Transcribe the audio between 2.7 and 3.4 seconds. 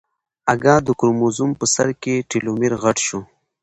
غټ شو.